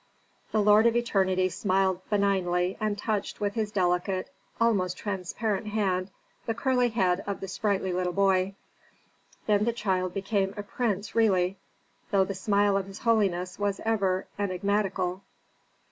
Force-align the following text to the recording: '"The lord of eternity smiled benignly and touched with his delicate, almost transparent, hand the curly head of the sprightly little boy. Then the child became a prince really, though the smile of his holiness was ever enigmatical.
'"The 0.51 0.63
lord 0.63 0.87
of 0.87 0.95
eternity 0.95 1.47
smiled 1.49 2.01
benignly 2.09 2.75
and 2.79 2.97
touched 2.97 3.39
with 3.39 3.53
his 3.53 3.71
delicate, 3.71 4.31
almost 4.59 4.97
transparent, 4.97 5.67
hand 5.67 6.09
the 6.47 6.55
curly 6.55 6.89
head 6.89 7.23
of 7.27 7.39
the 7.39 7.47
sprightly 7.47 7.93
little 7.93 8.11
boy. 8.11 8.55
Then 9.45 9.63
the 9.65 9.73
child 9.73 10.15
became 10.15 10.55
a 10.57 10.63
prince 10.63 11.13
really, 11.13 11.59
though 12.09 12.23
the 12.25 12.33
smile 12.33 12.75
of 12.77 12.87
his 12.87 12.97
holiness 12.97 13.59
was 13.59 13.79
ever 13.85 14.25
enigmatical. 14.39 15.21